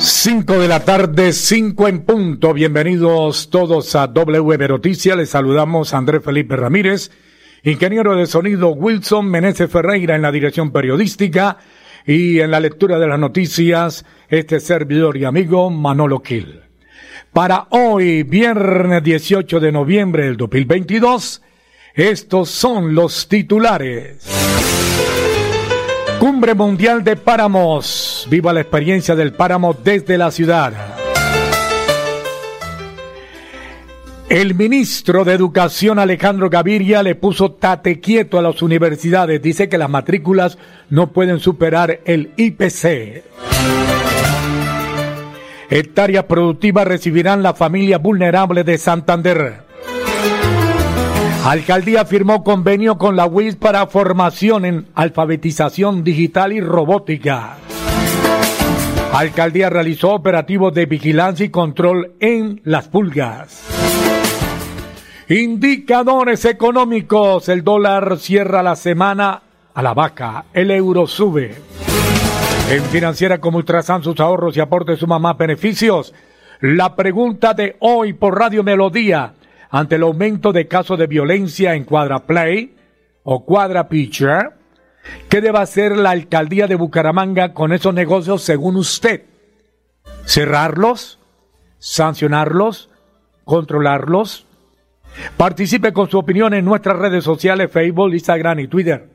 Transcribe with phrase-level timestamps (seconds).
[0.00, 2.54] 5 de la tarde, 5 en punto.
[2.54, 5.16] Bienvenidos todos a WM Noticias.
[5.16, 7.10] Les saludamos a Andrés Felipe Ramírez,
[7.64, 11.58] ingeniero de sonido Wilson Meneses Ferreira en la dirección periodística
[12.06, 16.60] y en la lectura de las noticias, este servidor y amigo Manolo Kill.
[17.32, 21.42] Para hoy, viernes 18 de noviembre del 2022,
[21.94, 24.24] estos son los titulares.
[26.18, 28.26] Cumbre Mundial de Páramos.
[28.28, 30.72] Viva la experiencia del páramo desde la ciudad.
[34.28, 39.40] El ministro de Educación Alejandro Gaviria le puso tate quieto a las universidades.
[39.40, 40.58] Dice que las matrículas
[40.90, 43.22] no pueden superar el IPC.
[45.70, 49.67] Hectáreas productivas recibirán la familia vulnerable de Santander.
[51.44, 57.56] Alcaldía firmó convenio con la UIS para formación en alfabetización digital y robótica.
[59.12, 63.64] Alcaldía realizó operativos de vigilancia y control en las pulgas.
[65.28, 67.48] Indicadores económicos.
[67.48, 69.42] El dólar cierra la semana
[69.72, 70.46] a la vaca.
[70.52, 71.54] El euro sube.
[72.70, 76.12] En financiera como Ultrasan sus ahorros y aportes suman más beneficios.
[76.60, 79.32] La pregunta de hoy por Radio Melodía
[79.70, 82.76] ante el aumento de casos de violencia en Cuadra Play
[83.22, 84.52] o Cuadra Pitcher,
[85.28, 89.24] ¿qué debe hacer la alcaldía de Bucaramanga con esos negocios según usted?
[90.24, 91.18] ¿Cerrarlos?
[91.78, 92.90] ¿Sancionarlos?
[93.44, 94.46] ¿Controlarlos?
[95.36, 99.08] Participe con su opinión en nuestras redes sociales, Facebook, Instagram y Twitter.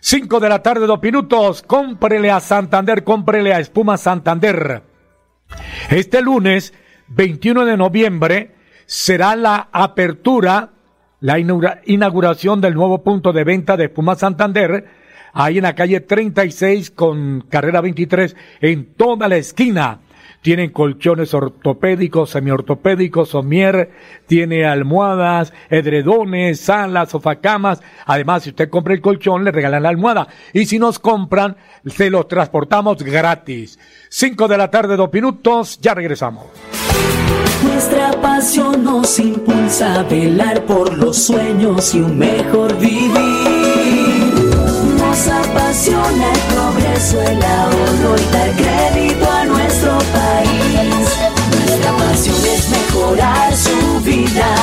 [0.00, 1.62] 5 de la tarde, dos minutos.
[1.62, 4.82] Cómprele a Santander, cómprele a Espuma Santander.
[5.90, 6.74] Este lunes,
[7.08, 8.54] 21 de noviembre,
[8.86, 10.70] será la apertura,
[11.20, 14.86] la inauguración del nuevo punto de venta de Espuma Santander,
[15.32, 20.00] ahí en la calle 36 con carrera 23, en toda la esquina.
[20.44, 23.90] Tienen colchones ortopédicos, semiortopédicos, somier,
[24.26, 27.80] tiene almohadas, edredones, salas, sofacamas.
[28.04, 30.28] Además, si usted compra el colchón, le regalan la almohada.
[30.52, 31.56] Y si nos compran,
[31.86, 33.78] se los transportamos gratis.
[34.10, 36.44] Cinco de la tarde, dos minutos, ya regresamos.
[37.62, 43.10] Nuestra pasión nos impulsa a velar por los sueños y un mejor vivir.
[44.98, 51.08] Nos apasiona el progreso, el ahorro y dar crédito a nuestro país.
[51.66, 54.54] Nuestra pasión es mejorar su vida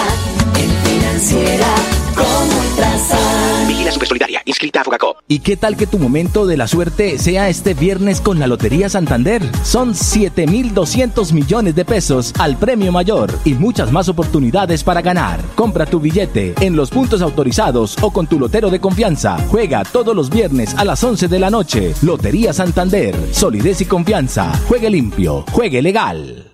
[0.56, 2.01] en financiera
[4.02, 4.06] Ultrasan.
[4.06, 5.18] Vigila Solidaria, inscrita a Fogacop.
[5.28, 8.90] ¿Y qué tal que tu momento de la suerte sea este viernes con la Lotería
[8.90, 9.42] Santander?
[9.64, 15.40] Son 7.200 millones de pesos al premio mayor y muchas más oportunidades para ganar.
[15.56, 19.38] Compra tu billete en los puntos autorizados o con tu lotero de confianza.
[19.50, 21.94] Juega todos los viernes a las 11 de la noche.
[22.02, 23.16] Lotería Santander.
[23.32, 24.52] Solidez y confianza.
[24.68, 25.46] Juegue limpio.
[25.52, 26.51] Juegue legal.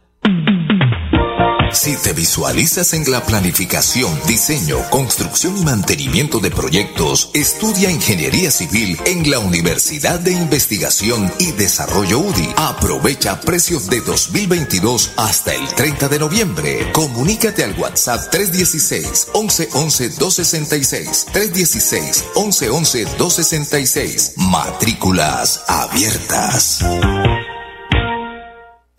[1.77, 8.97] Si te visualizas en la planificación, diseño, construcción y mantenimiento de proyectos, estudia Ingeniería Civil
[9.05, 12.49] en la Universidad de Investigación y Desarrollo UDI.
[12.57, 16.91] Aprovecha precios de 2022 hasta el 30 de noviembre.
[16.93, 24.33] Comunícate al WhatsApp 316 1111 266 316 1111 266.
[24.37, 26.83] Matrículas abiertas.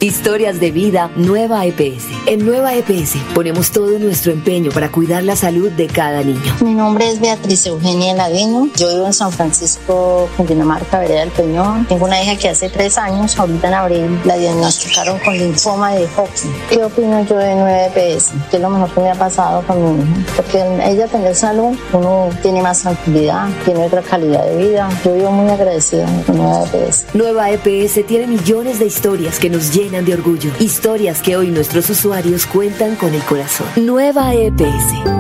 [0.00, 2.04] Historias de vida, Nueva EPS.
[2.26, 6.54] En Nueva EPS ponemos todo nuestro empeño para cuidar la salud de cada niño.
[6.60, 8.70] Mi nombre es Beatriz Eugenia Ladino.
[8.76, 11.84] Yo vivo en San Francisco, Cundinamarca, Vereda del Peñón.
[11.86, 16.04] Tengo una hija que hace tres años, ahorita en abril, la diagnosticaron con linfoma de
[16.04, 16.52] Hodgkin.
[16.70, 18.30] ¿Qué opino yo de Nueva EPS?
[18.52, 20.32] ¿Qué es lo mejor que me ha pasado con mi hija?
[20.36, 24.88] Porque ella tener salud, uno tiene más tranquilidad, tiene otra calidad de vida.
[25.04, 27.06] Yo vivo muy agradecida con Nueva EPS.
[27.14, 30.50] Nueva EPS tiene millones de historias que nos llenan de orgullo.
[30.58, 33.66] Historias que hoy nuestros usuarios cuentan con el corazón.
[33.76, 35.17] Nueva EPS.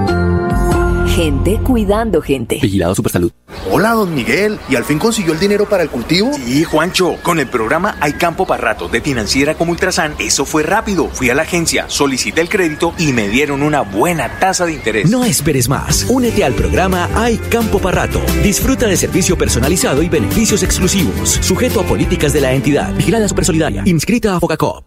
[1.18, 2.60] Gente cuidando gente.
[2.62, 3.32] Vigilado Supersalud.
[3.72, 4.56] Hola, don Miguel.
[4.68, 6.30] ¿Y al fin consiguió el dinero para el cultivo?
[6.32, 7.16] Sí, Juancho.
[7.24, 11.08] Con el programa Hay Campo para Rato de Financiera como Ultrasan, eso fue rápido.
[11.08, 15.10] Fui a la agencia, solicité el crédito y me dieron una buena tasa de interés.
[15.10, 16.06] No esperes más.
[16.08, 18.20] Únete al programa Hay Campo para Rato.
[18.44, 21.30] Disfruta de servicio personalizado y beneficios exclusivos.
[21.30, 22.94] Sujeto a políticas de la entidad.
[22.94, 23.82] Vigilada Supersolidaria.
[23.86, 24.84] Inscrita a Focacop.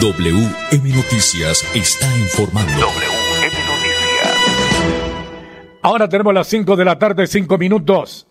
[0.00, 2.86] WM Noticias está informando.
[5.82, 8.26] Ahora tenemos las 5 de la tarde, 5 minutos.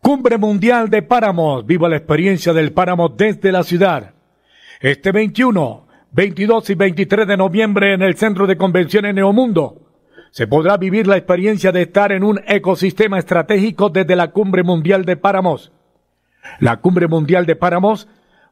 [0.00, 1.64] Cumbre Mundial de Páramos.
[1.66, 4.14] Viva la experiencia del páramo desde la ciudad.
[4.80, 9.90] Este 21, 22 y 23 de noviembre en el Centro de Convenciones Neomundo
[10.30, 15.04] se podrá vivir la experiencia de estar en un ecosistema estratégico desde la Cumbre Mundial
[15.04, 15.72] de Páramos.
[16.60, 18.08] La Cumbre Mundial de Páramos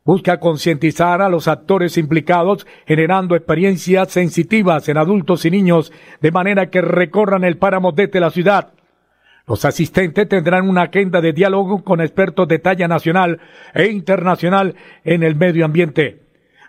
[0.09, 6.71] busca concientizar a los actores implicados generando experiencias sensitivas en adultos y niños de manera
[6.71, 8.73] que recorran el páramo desde la ciudad.
[9.47, 13.39] Los asistentes tendrán una agenda de diálogo con expertos de talla nacional
[13.75, 16.23] e internacional en el medio ambiente.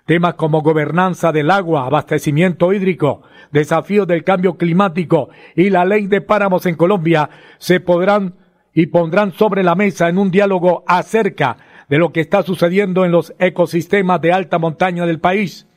[0.05, 3.21] Temas como gobernanza del agua, abastecimiento hídrico,
[3.53, 8.35] desafíos del cambio climático y la ley de páramos en Colombia se podrán
[8.73, 11.55] y pondrán sobre la mesa en un diálogo acerca
[11.89, 15.67] de lo que está sucediendo en los ecosistemas de alta montaña del país.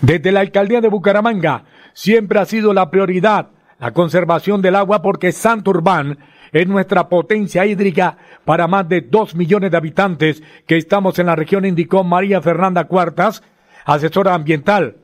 [0.00, 5.32] Desde la alcaldía de Bucaramanga siempre ha sido la prioridad la conservación del agua porque
[5.32, 6.18] Santurbán
[6.52, 11.36] es nuestra potencia hídrica para más de dos millones de habitantes que estamos en la
[11.36, 13.42] región, indicó María Fernanda Cuartas,
[13.84, 14.96] asesora ambiental.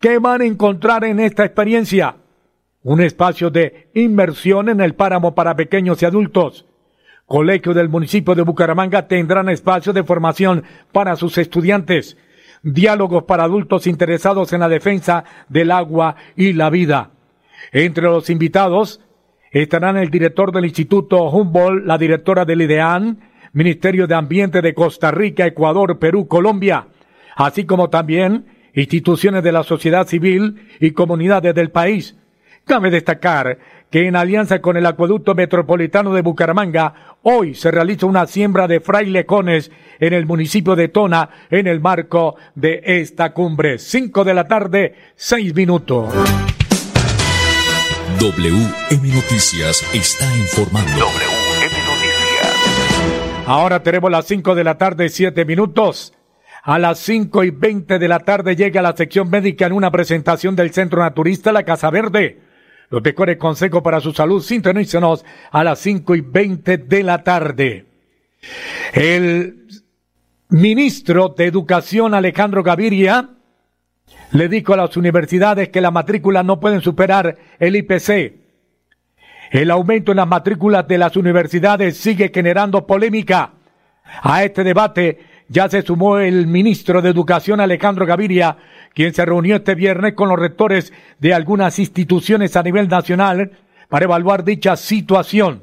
[0.00, 2.16] ¿Qué van a encontrar en esta experiencia?
[2.82, 6.64] Un espacio de inmersión en el páramo para pequeños y adultos,
[7.28, 12.16] Colegio del municipio de Bucaramanga tendrán espacio de formación para sus estudiantes,
[12.62, 17.10] diálogos para adultos interesados en la defensa del agua y la vida.
[17.70, 19.02] Entre los invitados
[19.50, 23.18] estarán el director del Instituto Humboldt, la directora del IDEAN,
[23.52, 26.86] Ministerio de Ambiente de Costa Rica, Ecuador, Perú, Colombia,
[27.36, 32.16] así como también instituciones de la sociedad civil y comunidades del país.
[32.64, 33.58] Cabe destacar
[33.90, 38.80] que en alianza con el Acueducto Metropolitano de Bucaramanga, hoy se realiza una siembra de
[38.80, 43.78] frailecones en el municipio de Tona en el marco de esta cumbre.
[43.78, 46.12] Cinco de la tarde, seis minutos.
[48.20, 50.90] WM Noticias está informando.
[50.90, 53.44] WM Noticias.
[53.46, 56.12] Ahora tenemos las cinco de la tarde, siete minutos.
[56.62, 60.54] A las cinco y veinte de la tarde llega la sección médica en una presentación
[60.56, 62.47] del Centro Naturista La Casa Verde
[62.90, 67.86] los mejores consejos para su salud, sintonícenos a las 5 y 20 de la tarde.
[68.92, 69.66] El
[70.48, 73.30] ministro de Educación, Alejandro Gaviria,
[74.32, 78.34] le dijo a las universidades que las matrículas no pueden superar el IPC.
[79.50, 83.52] El aumento en las matrículas de las universidades sigue generando polémica.
[84.22, 85.18] A este debate
[85.48, 88.56] ya se sumó el ministro de Educación Alejandro Gaviria,
[88.98, 93.52] quien se reunió este viernes con los rectores de algunas instituciones a nivel nacional
[93.88, 95.62] para evaluar dicha situación.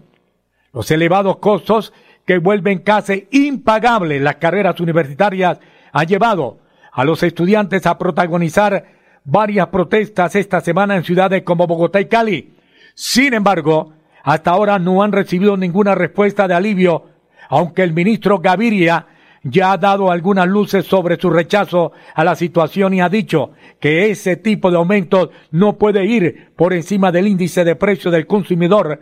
[0.72, 1.92] Los elevados costos
[2.26, 5.60] que vuelven casi impagables las carreras universitarias
[5.92, 6.60] han llevado
[6.94, 8.86] a los estudiantes a protagonizar
[9.26, 12.56] varias protestas esta semana en ciudades como Bogotá y Cali.
[12.94, 13.92] Sin embargo,
[14.24, 17.08] hasta ahora no han recibido ninguna respuesta de alivio,
[17.50, 19.08] aunque el ministro Gaviria
[19.46, 24.10] ya ha dado algunas luces sobre su rechazo a la situación y ha dicho que
[24.10, 29.00] ese tipo de aumentos no puede ir por encima del índice de precio del consumidor.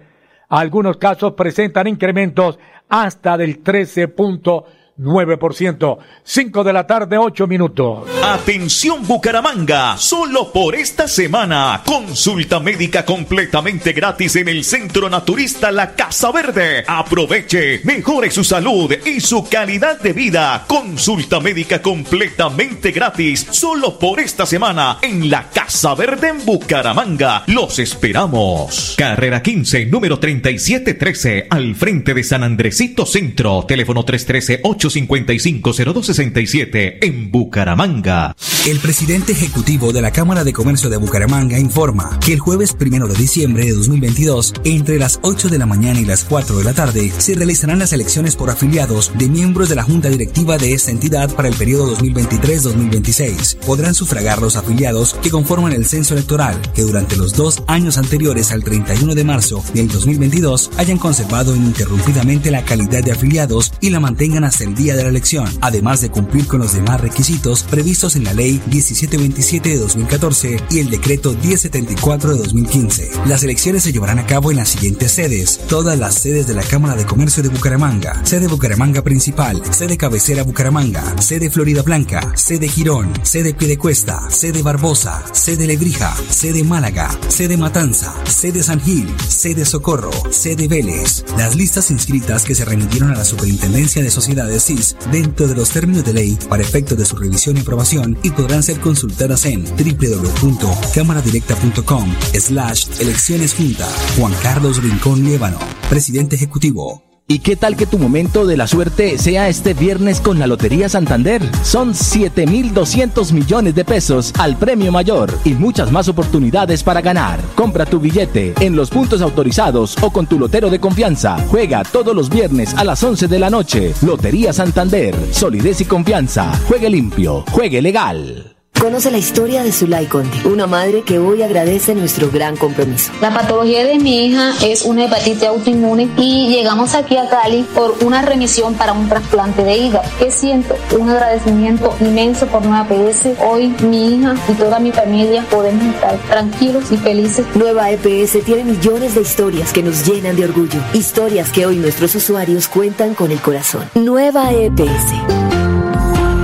[0.50, 2.60] Algunos casos presentan incrementos
[2.90, 4.66] hasta del 13.9%.
[4.98, 5.98] 9%.
[6.24, 8.07] 5 de la tarde, 8 minutos.
[8.24, 15.94] Atención Bucaramanga, solo por esta semana, consulta médica completamente gratis en el Centro Naturista La
[15.94, 16.84] Casa Verde.
[16.88, 20.63] Aproveche, mejore su salud y su calidad de vida.
[20.68, 27.44] Consulta médica completamente gratis, solo por esta semana en La Casa Verde en Bucaramanga.
[27.48, 28.96] Los esperamos.
[28.98, 37.32] Carrera 15, número 3713, al frente de San Andresito Centro, teléfono 313 8 855-0267 en
[37.32, 38.36] Bucaramanga.
[38.68, 43.08] El presidente ejecutivo de la Cámara de Comercio de Bucaramanga informa que el jueves primero
[43.08, 46.74] de diciembre de 2022, entre las 8 de la mañana y las 4 de la
[46.74, 50.92] tarde, se realizarán las elecciones por afiliados de miembros de la Junta Directiva de esta
[50.92, 53.58] entidad para el periodo 2023-2026.
[53.66, 58.52] Podrán sufragar los afiliados que conforman el censo electoral, que durante los dos años anteriores
[58.52, 64.00] al 31 de marzo del 2022 hayan conservado ininterrumpidamente la calidad de afiliados y la
[64.00, 68.15] mantengan hasta el día de la elección, además de cumplir con los demás requisitos previstos
[68.15, 73.12] en la Ley 1727 de 2014 y el Decreto 1074 de 2015.
[73.27, 76.63] Las elecciones se llevarán a cabo en las siguientes sedes, todas las sedes de la
[76.63, 82.68] Cámara de Comercio de Bucaramanga, sede Bucaramanga Principal, sede Cabecera Bucaramanga, sede Florida Blanca, sede
[82.68, 89.65] Girón, sede Piedecuesta, sede Barbosa, sede Lebrija, sede Málaga, sede Matanza, sede San Gil, sede
[89.65, 91.25] Socorro, sede Vélez.
[91.38, 94.62] Las listas inscritas que se remitieron a la Superintendencia de Sociedades
[95.12, 98.63] Dentro de los términos de ley para efectos de su revisión y aprobación y podrán
[98.63, 103.89] ser consultadas en www.cámaradirecta.com slash elecciones junta.
[104.17, 107.12] Juan Carlos Rincón Líbano, presidente ejecutivo.
[107.25, 110.89] ¿Y qué tal que tu momento de la suerte sea este viernes con la Lotería
[110.89, 111.42] Santander?
[111.63, 117.39] Son 7.200 millones de pesos al premio mayor y muchas más oportunidades para ganar.
[117.56, 121.38] Compra tu billete en los puntos autorizados o con tu lotero de confianza.
[121.48, 123.94] Juega todos los viernes a las 11 de la noche.
[124.01, 125.15] Lotería Santander.
[125.32, 126.51] Solidez y confianza.
[126.68, 127.46] Juegue limpio.
[127.51, 128.52] Juegue legal.
[128.84, 133.13] Conoce la historia de Zulay Conde, una madre que hoy agradece nuestro gran compromiso.
[133.22, 137.96] La patología de mi hija es una hepatitis autoinmune y llegamos aquí a Cali por
[138.04, 140.04] una remisión para un trasplante de hígado.
[140.20, 143.40] Que siento un agradecimiento inmenso por Nueva EPS.
[143.40, 147.46] Hoy mi hija y toda mi familia podemos estar tranquilos y felices.
[147.56, 150.82] Nueva EPS tiene millones de historias que nos llenan de orgullo.
[150.92, 153.90] Historias que hoy nuestros usuarios cuentan con el corazón.
[153.96, 155.52] Nueva EPS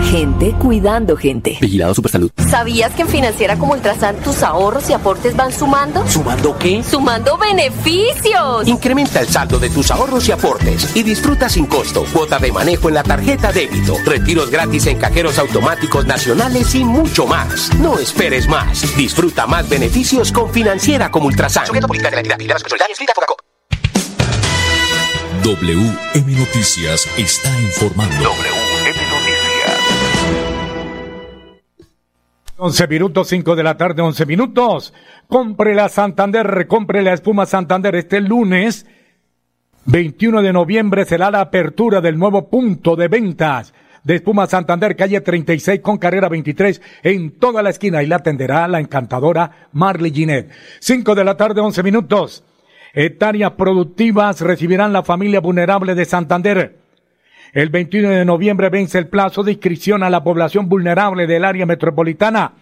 [0.09, 1.59] Gente cuidando gente.
[1.61, 2.31] Vigilado Supersalud.
[2.49, 6.07] ¿Sabías que en Financiera como Ultrasan tus ahorros y aportes van sumando?
[6.07, 6.81] ¿Sumando qué?
[6.81, 8.67] ¡Sumando beneficios!
[8.67, 12.89] Incrementa el saldo de tus ahorros y aportes y disfruta sin costo cuota de manejo
[12.89, 17.71] en la tarjeta débito, retiros gratis en cajeros automáticos nacionales y mucho más.
[17.75, 18.97] No esperes más.
[18.97, 21.65] Disfruta más beneficios con Financiera como Ultrasan.
[25.43, 28.23] WM Noticias está informando.
[28.23, 28.68] WM
[32.61, 34.93] 11 minutos, 5 de la tarde, 11 minutos.
[35.27, 38.85] Compre la Santander, compre la espuma Santander este lunes.
[39.85, 43.73] 21 de noviembre será la apertura del nuevo punto de ventas
[44.03, 48.67] de Espuma Santander, calle 36 con carrera 23 en toda la esquina y la atenderá
[48.67, 50.49] la encantadora Marley Ginet.
[50.79, 52.43] 5 de la tarde, 11 minutos.
[52.93, 56.78] Hectáreas productivas recibirán la familia vulnerable de Santander.
[57.51, 61.65] El 21 de noviembre vence el plazo de inscripción a la población vulnerable del área
[61.65, 62.53] metropolitana.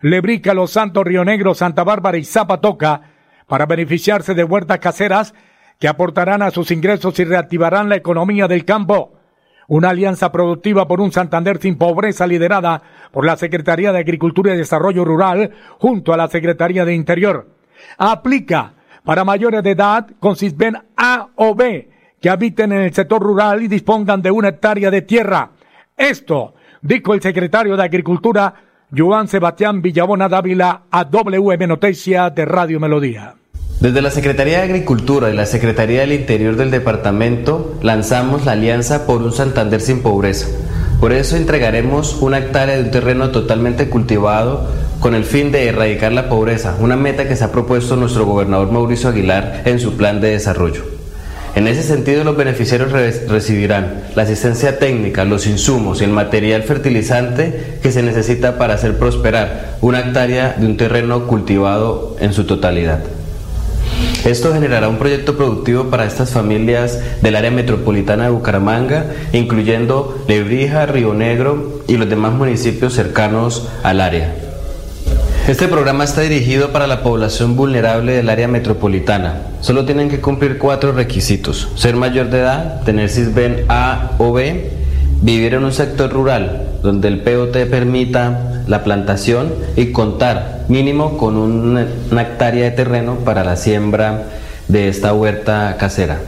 [0.00, 3.02] Lebrica, Los Santos, Río Negro, Santa Bárbara y Zapatoca
[3.46, 5.32] para beneficiarse de huertas caseras
[5.78, 9.12] que aportarán a sus ingresos y reactivarán la economía del campo.
[9.68, 12.82] Una alianza productiva por un Santander sin pobreza liderada
[13.12, 17.46] por la Secretaría de Agricultura y Desarrollo Rural junto a la Secretaría de Interior.
[17.96, 21.91] Aplica para mayores de edad con CISBEN A o B
[22.22, 25.50] que habiten en el sector rural y dispongan de una hectárea de tierra.
[25.96, 28.54] Esto, dijo el secretario de Agricultura,
[28.96, 33.34] Joan Sebastián Villabona Dávila, a WM Noticias de Radio Melodía.
[33.80, 39.04] Desde la Secretaría de Agricultura y la Secretaría del Interior del Departamento lanzamos la Alianza
[39.04, 40.46] por un Santander sin Pobreza.
[41.00, 46.12] Por eso entregaremos una hectárea de un terreno totalmente cultivado con el fin de erradicar
[46.12, 50.20] la pobreza, una meta que se ha propuesto nuestro gobernador Mauricio Aguilar en su plan
[50.20, 51.01] de desarrollo.
[51.54, 52.92] En ese sentido, los beneficiarios
[53.28, 58.96] recibirán la asistencia técnica, los insumos y el material fertilizante que se necesita para hacer
[58.96, 63.00] prosperar una hectárea de un terreno cultivado en su totalidad.
[64.24, 70.86] Esto generará un proyecto productivo para estas familias del área metropolitana de Bucaramanga, incluyendo Lebrija,
[70.86, 74.41] Río Negro y los demás municipios cercanos al área.
[75.48, 79.42] Este programa está dirigido para la población vulnerable del área metropolitana.
[79.60, 81.68] Solo tienen que cumplir cuatro requisitos.
[81.74, 84.70] Ser mayor de edad, tener CISBEN A o B,
[85.20, 91.36] vivir en un sector rural donde el POT permita la plantación y contar mínimo con
[91.36, 91.88] una,
[92.22, 94.26] hectárea de terreno para la siembra
[94.68, 96.20] de esta huerta casera.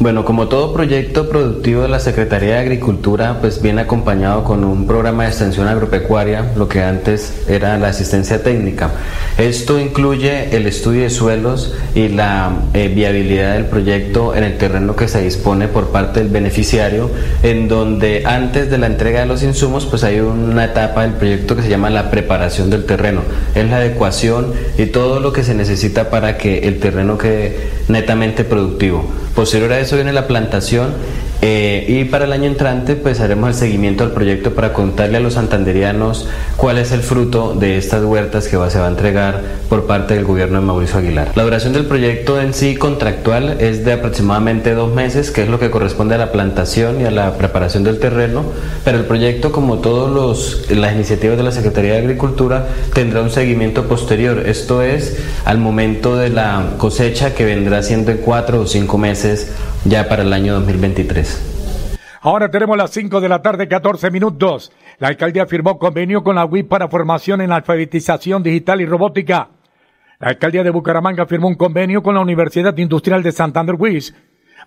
[0.00, 4.88] Bueno, como todo proyecto productivo de la Secretaría de Agricultura, pues viene acompañado con un
[4.88, 8.90] programa de extensión agropecuaria, lo que antes era la asistencia técnica.
[9.38, 14.96] Esto incluye el estudio de suelos y la eh, viabilidad del proyecto en el terreno
[14.96, 17.08] que se dispone por parte del beneficiario,
[17.44, 21.54] en donde antes de la entrega de los insumos, pues hay una etapa del proyecto
[21.54, 23.20] que se llama la preparación del terreno.
[23.54, 28.42] Es la adecuación y todo lo que se necesita para que el terreno quede netamente
[28.42, 29.23] productivo.
[29.34, 30.94] Posterior a eso viene la plantación
[31.46, 35.20] eh, y para el año entrante pues haremos el seguimiento al proyecto para contarle a
[35.20, 39.84] los santanderianos cuál es el fruto de estas huertas que se va a entregar por
[39.84, 41.32] parte del gobierno de Mauricio Aguilar.
[41.34, 45.60] La duración del proyecto en sí contractual es de aproximadamente dos meses, que es lo
[45.60, 48.44] que corresponde a la plantación y a la preparación del terreno,
[48.82, 53.86] pero el proyecto como todas las iniciativas de la Secretaría de Agricultura tendrá un seguimiento
[53.86, 58.96] posterior, esto es al momento de la cosecha que vendrá siendo en cuatro o cinco
[58.96, 59.48] meses
[59.84, 61.52] ya para el año 2023.
[62.20, 64.72] Ahora tenemos las 5 de la tarde, 14 minutos.
[64.98, 69.50] La alcaldía firmó convenio con la UIP para formación en alfabetización digital y robótica.
[70.18, 74.14] La alcaldía de Bucaramanga firmó un convenio con la Universidad Industrial de Santander WIS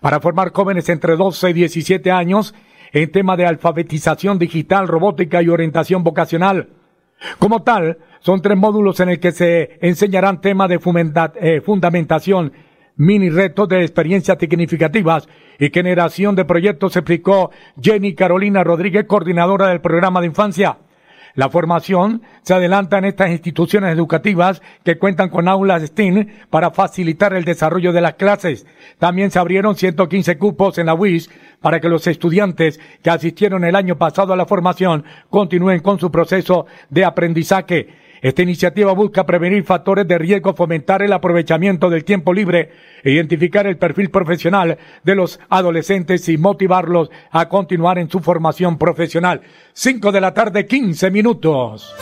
[0.02, 2.54] para formar jóvenes entre 12 y 17 años
[2.92, 6.70] en tema de alfabetización digital, robótica y orientación vocacional.
[7.40, 10.80] Como tal, son tres módulos en el que se enseñarán temas de
[11.42, 12.54] eh, fundamentación,
[12.98, 17.52] mini retos de experiencias significativas y generación de proyectos, explicó
[17.82, 20.78] Jenny Carolina Rodríguez, coordinadora del programa de infancia.
[21.38, 27.36] La formación se adelanta en estas instituciones educativas que cuentan con aulas STEAM para facilitar
[27.36, 28.66] el desarrollo de las clases.
[28.98, 31.30] También se abrieron 115 cupos en la UIS
[31.62, 36.10] para que los estudiantes que asistieron el año pasado a la formación continúen con su
[36.10, 38.07] proceso de aprendizaje.
[38.28, 43.66] Esta iniciativa busca prevenir factores de riesgo, fomentar el aprovechamiento del tiempo libre, e identificar
[43.68, 49.44] el perfil profesional de los adolescentes y motivarlos a continuar en su formación profesional.
[49.72, 51.96] 5 de la tarde, 15 minutos.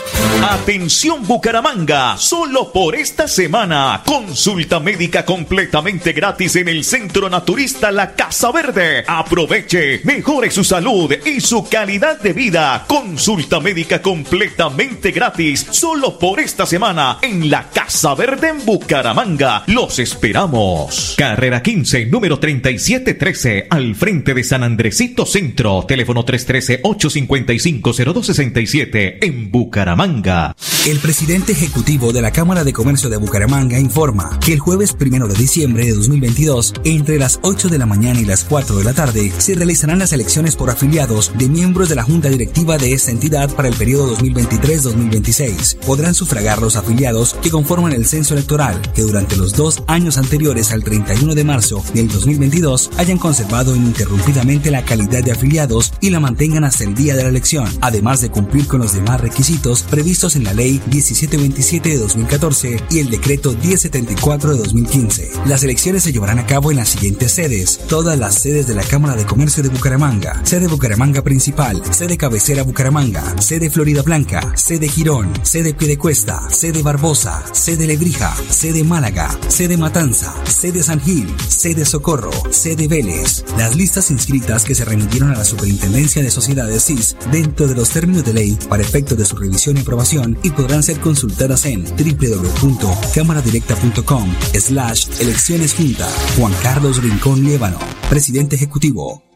[0.50, 8.14] Atención Bucaramanga, solo por esta semana, consulta médica completamente gratis en el Centro Naturista La
[8.14, 9.04] Casa Verde.
[9.08, 12.84] Aproveche, mejore su salud y su calidad de vida.
[12.88, 19.64] Consulta médica completamente gratis, solo por esta semana en La Casa Verde en Bucaramanga.
[19.68, 21.16] Los esperamos.
[21.18, 29.52] Carrera 15, número 3713, al frente de San Andresito Centro, teléfono 313 855 50267 en
[29.52, 30.56] Bucaramanga.
[30.88, 35.28] El presidente ejecutivo de la Cámara de Comercio de Bucaramanga informa que el jueves primero
[35.28, 38.94] de diciembre de 2022, entre las 8 de la mañana y las 4 de la
[38.94, 43.12] tarde, se realizarán las elecciones por afiliados de miembros de la Junta Directiva de esta
[43.12, 45.78] entidad para el periodo 2023-2026.
[45.96, 50.74] Podrán sufragar los afiliados que conforman el censo electoral, que durante los dos años anteriores
[50.74, 56.20] al 31 de marzo del 2022 hayan conservado ininterrumpidamente la calidad de afiliados y la
[56.20, 57.46] mantengan hasta el día de la elección
[57.80, 63.00] además de cumplir con los demás requisitos previstos en la Ley 1727 de 2014 y
[63.00, 65.32] el Decreto 1074 de 2015.
[65.46, 68.84] Las elecciones se llevarán a cabo en las siguientes sedes, todas las sedes de la
[68.84, 74.90] Cámara de Comercio de Bucaramanga, sede Bucaramanga Principal, sede Cabecera Bucaramanga, sede Florida Blanca, sede
[74.90, 81.86] Girón, sede Piedecuesta, sede Barbosa, sede Lebrija, sede Málaga, sede Matanza, sede San Gil, sede
[81.86, 83.46] Socorro, sede Vélez.
[83.56, 87.92] Las listas inscritas que se remitieron a la Superintendencia de Sociedades CIS dentro de los
[87.92, 91.84] términos de ley para efectos de su revisión y aprobación y podrán ser consultadas en
[91.84, 96.10] www.cámaradirecta.com slash elecciones junta.
[96.36, 97.78] Juan Carlos Rincón Liébano,
[98.10, 99.35] presidente ejecutivo.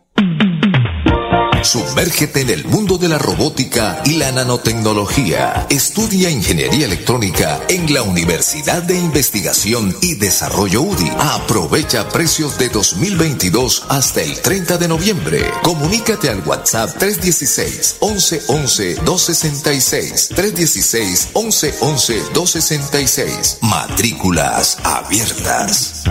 [1.63, 5.67] Sumérgete en el mundo de la robótica y la nanotecnología.
[5.69, 11.11] Estudia ingeniería electrónica en la Universidad de Investigación y Desarrollo UDI.
[11.19, 15.51] Aprovecha precios de 2022 hasta el 30 de noviembre.
[15.61, 23.57] Comunícate al WhatsApp 316 1111 266 316 1111 266.
[23.61, 26.03] Matrículas abiertas.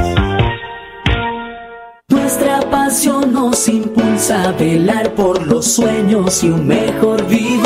[4.30, 7.60] A velar por los sueños y un mejor vivir.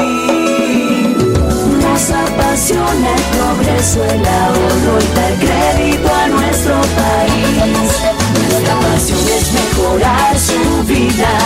[1.83, 7.67] Nos apasiona el progreso, el ahorro y dar crédito a nuestro país.
[8.49, 11.39] Nuestra pasión es mejorar su vida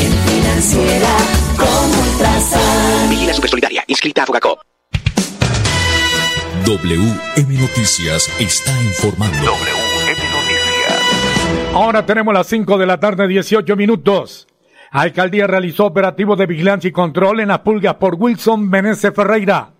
[0.00, 1.10] en financiera
[1.56, 3.10] como Ultrasan.
[3.10, 4.60] Vigila Supersolidaria, inscrita a Fogacop.
[6.64, 9.52] WM Noticias está informando.
[11.74, 14.48] Ahora tenemos las 5 de la tarde, 18 minutos.
[14.90, 19.70] Alcaldía realizó operativo de vigilancia y control en las pulgas por Wilson Meneses Ferreira.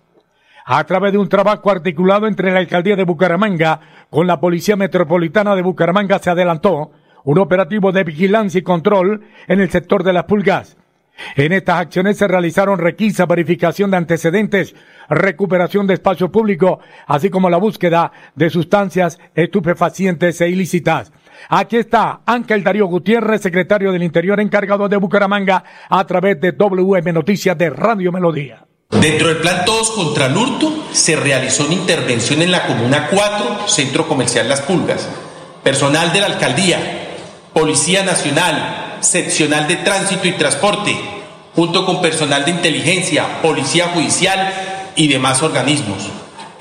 [0.65, 5.55] A través de un trabajo articulado entre la Alcaldía de Bucaramanga con la Policía Metropolitana
[5.55, 6.91] de Bucaramanga se adelantó
[7.23, 10.77] un operativo de vigilancia y control en el sector de las pulgas.
[11.35, 14.75] En estas acciones se realizaron requisa, verificación de antecedentes,
[15.09, 21.11] recuperación de espacio público, así como la búsqueda de sustancias estupefacientes e ilícitas.
[21.47, 27.13] Aquí está Ángel Darío Gutiérrez, secretario del Interior encargado de Bucaramanga, a través de WM
[27.13, 28.65] Noticias de Radio Melodía.
[28.89, 33.67] Dentro del plan Todos contra el Hurto se realizó una intervención en la Comuna 4,
[33.67, 35.07] Centro Comercial Las Pulgas.
[35.63, 36.79] Personal de la Alcaldía,
[37.53, 40.95] Policía Nacional, Seccional de Tránsito y Transporte,
[41.55, 44.53] junto con personal de inteligencia, Policía Judicial
[44.95, 46.09] y demás organismos.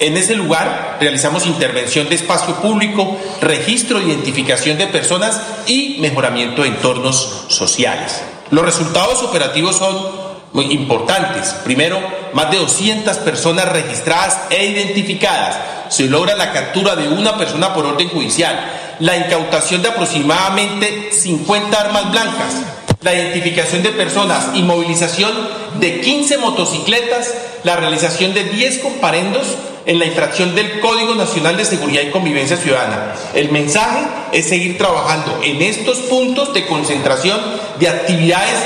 [0.01, 6.69] En ese lugar realizamos intervención de espacio público, registro identificación de personas y mejoramiento de
[6.69, 8.23] entornos sociales.
[8.51, 11.49] Los resultados operativos son muy importantes.
[11.65, 12.01] Primero,
[12.33, 15.57] más de 200 personas registradas e identificadas.
[15.89, 18.57] Se logra la captura de una persona por orden judicial,
[19.01, 22.55] la incautación de aproximadamente 50 armas blancas,
[23.01, 25.33] la identificación de personas y movilización
[25.81, 27.33] de 15 motocicletas,
[27.65, 32.57] la realización de 10 comparendos en la infracción del Código Nacional de Seguridad y Convivencia
[32.57, 33.15] Ciudadana.
[33.35, 34.01] El mensaje
[34.33, 37.41] es seguir trabajando en estos puntos de concentración
[37.79, 38.59] de actividades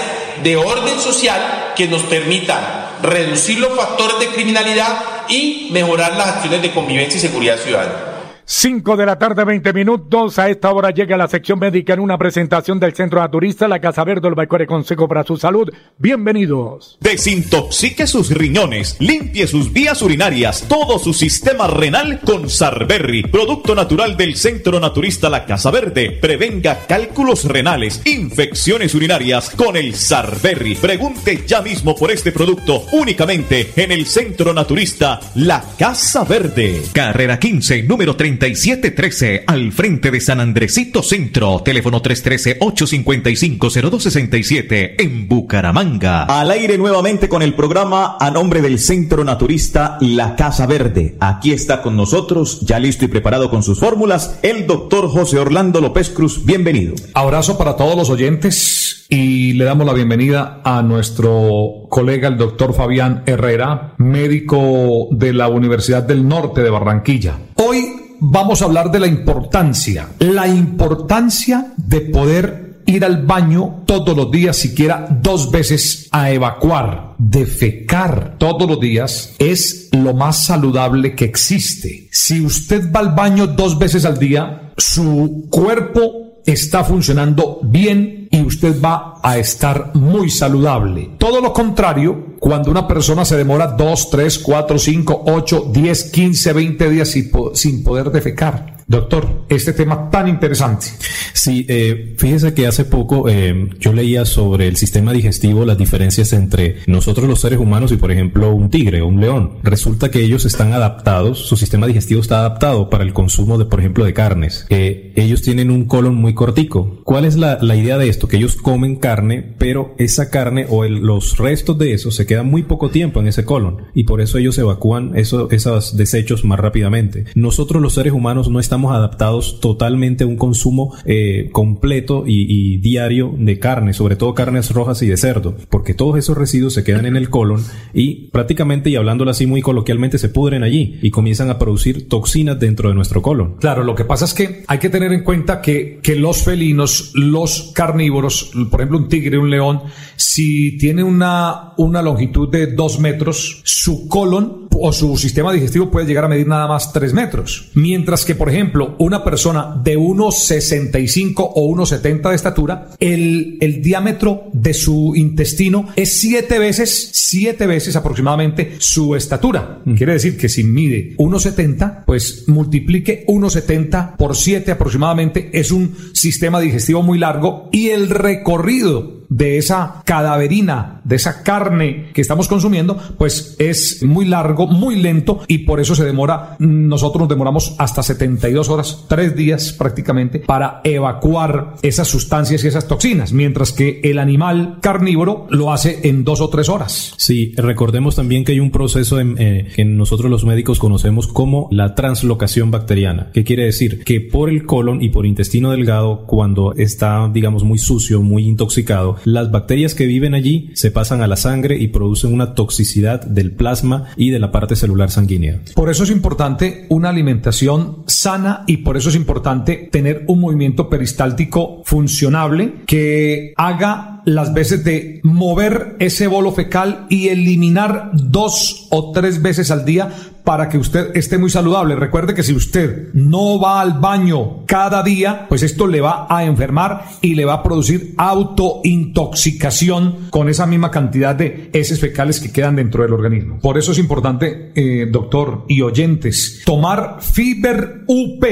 [0.43, 2.61] de orden social que nos permitan
[3.03, 8.12] reducir los factores de criminalidad y mejorar las acciones de convivencia y seguridad ciudadana.
[8.45, 10.39] 5 de la tarde, 20 minutos.
[10.39, 14.03] A esta hora llega la sección médica en una presentación del Centro Naturista, la Casa
[14.05, 15.73] Verde, el Balcore Consejo para su Salud.
[15.99, 16.99] Bienvenidos.
[17.01, 24.17] Desintoxique sus riñones, limpie sus vías urinarias, todo su sistema renal con Sarberry, producto natural
[24.17, 26.19] del Centro Naturista La Casa Verde.
[26.21, 30.75] Prevenga cálculos renales, infecciones urinarias con el Sarberry.
[30.75, 36.83] Pregunte ya mismo por este producto únicamente en el Centro Naturista La Casa Verde.
[36.93, 46.25] Carrera 15, número 30 3713 al frente de San Andresito Centro, teléfono 313-855-0267 en Bucaramanga.
[46.25, 51.17] Al aire nuevamente con el programa a nombre del Centro Naturista La Casa Verde.
[51.21, 55.81] Aquí está con nosotros, ya listo y preparado con sus fórmulas, el doctor José Orlando
[55.81, 56.45] López Cruz.
[56.45, 56.95] Bienvenido.
[57.15, 62.75] Abrazo para todos los oyentes y le damos la bienvenida a nuestro colega, el doctor
[62.75, 67.39] Fabián Herrera, médico de la Universidad del Norte de Barranquilla.
[67.57, 74.17] Hoy vamos a hablar de la importancia, la importancia de poder ir al baño todos
[74.17, 77.15] los días, siquiera dos veces a evacuar.
[77.19, 82.09] Defecar todos los días es lo más saludable que existe.
[82.13, 88.43] Si usted va al baño dos veces al día, su cuerpo está funcionando bien y
[88.43, 91.11] usted va a estar muy saludable.
[91.19, 96.53] Todo lo contrario, cuando una persona se demora 2, 3, 4, 5, 8, 10, 15,
[96.53, 97.17] 20 días
[97.55, 98.79] sin poder defecar.
[98.87, 100.87] Doctor, este tema tan interesante.
[101.33, 106.33] Sí, eh, fíjese que hace poco eh, yo leía sobre el sistema digestivo, las diferencias
[106.33, 109.59] entre nosotros los seres humanos y, por ejemplo, un tigre o un león.
[109.63, 113.81] Resulta que ellos están adaptados, su sistema digestivo está adaptado para el consumo de, por
[113.81, 114.67] ejemplo, de carnes.
[114.69, 117.01] Eh, ellos tienen un colon muy cortico.
[117.05, 118.29] ¿Cuál es la, la idea de esto?
[118.29, 122.63] Que ellos comen carne, pero esa carne o los restos de eso se quedan muy
[122.63, 127.25] poco tiempo en ese colon y por eso ellos evacúan eso, esos desechos más rápidamente.
[127.35, 133.35] Nosotros los seres humanos no estamos adaptados totalmente a un consumo eh, completo y, diario
[133.37, 137.07] de carne, sobre todo carnes rojas y de cerdo, porque todos esos residuos se quedan
[137.07, 141.51] en el colon y prácticamente, y hablándolo así muy coloquialmente, se pudren allí y comienzan
[141.51, 143.57] a producir toxinas dentro de nuestro colon.
[143.61, 147.13] Claro, lo que pasa es que hay que tener en cuenta que, que los felinos,
[147.15, 149.83] los carnívoros, por ejemplo un tigre, un león,
[150.17, 156.07] si tiene una, una longitud de dos metros, su colon o su sistema digestivo puede
[156.07, 157.71] llegar a medir nada más 3 metros.
[157.75, 164.45] Mientras que, por ejemplo, una persona de 1,65 o 1,70 de estatura, el, el diámetro
[164.53, 169.81] de su intestino es 7 veces, 7 veces aproximadamente su estatura.
[169.85, 169.95] Mm.
[169.95, 175.51] Quiere decir que si mide 1,70, pues multiplique 1,70 por 7 aproximadamente.
[175.53, 182.11] Es un sistema digestivo muy largo y el recorrido de esa cadaverina, de esa carne
[182.13, 187.21] que estamos consumiendo, pues es muy largo, muy lento y por eso se demora, nosotros
[187.21, 193.33] nos demoramos hasta 72 horas, tres días prácticamente, para evacuar esas sustancias y esas toxinas,
[193.33, 197.15] mientras que el animal carnívoro lo hace en dos o tres horas.
[197.17, 201.69] Sí, recordemos también que hay un proceso en, eh, que nosotros los médicos conocemos como
[201.71, 203.31] la translocación bacteriana.
[203.33, 204.05] ¿Qué quiere decir?
[204.05, 209.17] Que por el colon y por intestino delgado, cuando está, digamos, muy sucio, muy intoxicado,
[209.25, 213.53] las bacterias que viven allí se pasan a la sangre y producen una toxicidad del
[213.53, 215.61] plasma y de la parte celular sanguínea.
[215.75, 220.89] Por eso es importante una alimentación sana y por eso es importante tener un movimiento
[220.89, 229.13] peristáltico funcionable que haga las veces de mover ese bolo fecal y eliminar dos o
[229.13, 230.11] tres veces al día
[230.45, 231.97] para que usted esté muy saludable.
[231.97, 236.45] Recuerde que si usted no va al baño cada día, pues esto le va a
[236.45, 242.53] enfermar y le va a producir autointoxicación con esa misma cantidad de heces fecales que
[242.53, 243.59] quedan dentro del organismo.
[243.61, 248.45] Por eso es importante, eh, doctor y oyentes, tomar Fiber UP.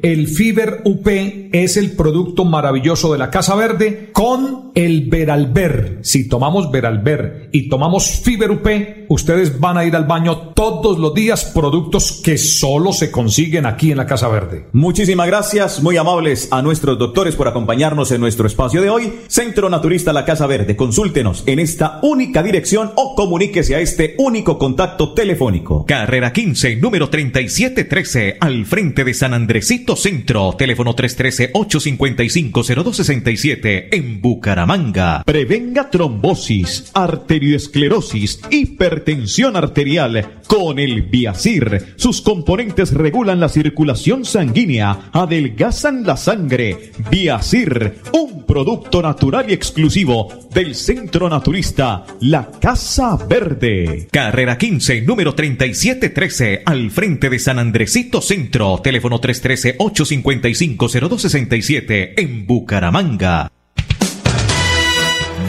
[0.00, 1.08] El Fiber UP
[1.52, 5.98] es el producto maravilloso de la Casa Verde con el Veralber.
[6.02, 11.14] Si tomamos Veralber y tomamos Fiber UP, ustedes van a ir al baño todos los
[11.14, 14.66] días productos que solo se consiguen aquí en la Casa Verde.
[14.72, 19.12] Muchísimas gracias, muy amables a nuestros doctores por acompañarnos en nuestro espacio de hoy.
[19.26, 24.58] Centro Naturista La Casa Verde, consúltenos en esta única dirección o comuníquese a este único
[24.58, 25.86] contacto telefónico.
[25.86, 35.22] Carrera 15, número 3713, al frente de San Andresito Centro, teléfono 313-855-0267 en Bucaramanga.
[35.24, 41.92] Prevenga trombosis, arterioesclerosis, hipertensión arterial con el Viacir.
[41.96, 46.92] Sus componentes regulan la circulación sanguínea, adelgazan la sangre.
[47.10, 54.08] Viacir, un producto natural y exclusivo del Centro Naturista La Casa Verde.
[54.10, 58.80] Carrera 15, número 3713, al frente de San Andresito Centro.
[58.82, 63.52] Teléfono 313-855-0267 en Bucaramanga.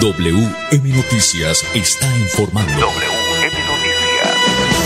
[0.02, 2.90] WM Noticias está informando.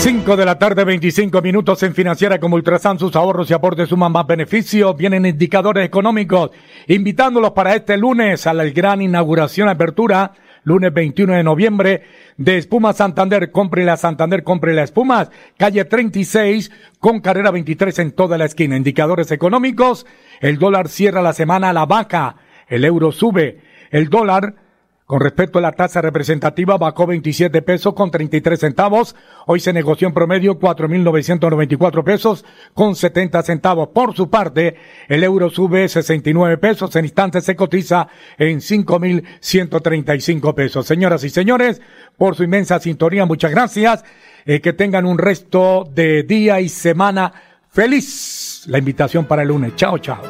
[0.00, 2.98] 5 de la tarde, 25 minutos en Financiera como Ultrasan.
[2.98, 4.96] Sus ahorros y aportes suman más beneficios.
[4.96, 6.50] Vienen indicadores económicos.
[6.88, 10.32] Invitándolos para este lunes a la gran inauguración, apertura,
[10.64, 12.02] lunes 21 de noviembre,
[12.36, 13.50] de Espuma Santander.
[13.50, 15.30] Compre la Santander, compre la Espumas.
[15.56, 18.76] Calle 36 con carrera 23 en toda la esquina.
[18.76, 20.06] Indicadores económicos.
[20.40, 22.36] El dólar cierra la semana a la baja.
[22.68, 23.60] El euro sube.
[23.90, 24.63] El dólar
[25.06, 29.14] con respecto a la tasa representativa, bajó 27 pesos con 33 centavos.
[29.46, 33.88] Hoy se negoció en promedio 4.994 pesos con 70 centavos.
[33.88, 34.76] Por su parte,
[35.08, 36.96] el euro sube 69 pesos.
[36.96, 40.86] En instantes se cotiza en 5.135 pesos.
[40.86, 41.82] Señoras y señores,
[42.16, 44.04] por su inmensa sintonía, muchas gracias.
[44.46, 47.32] Eh, que tengan un resto de día y semana
[47.68, 48.64] feliz.
[48.68, 49.76] La invitación para el lunes.
[49.76, 50.22] Chao, chao.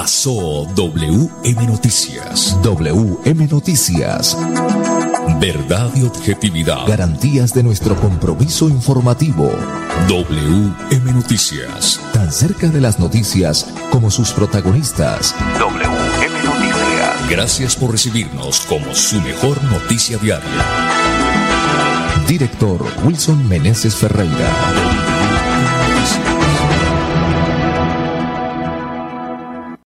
[0.00, 2.56] Pasó WM Noticias.
[2.62, 4.34] WM Noticias.
[5.38, 6.86] Verdad y objetividad.
[6.86, 9.52] Garantías de nuestro compromiso informativo.
[10.08, 12.00] WM Noticias.
[12.14, 15.34] Tan cerca de las noticias como sus protagonistas.
[15.58, 17.28] WM Noticias.
[17.28, 20.64] Gracias por recibirnos como su mejor noticia diaria.
[22.26, 24.48] Director Wilson Meneses Ferreira.